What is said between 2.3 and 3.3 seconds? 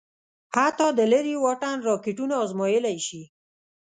ازمايلای شي.